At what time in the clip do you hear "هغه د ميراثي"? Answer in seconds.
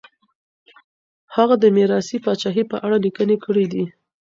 1.35-2.17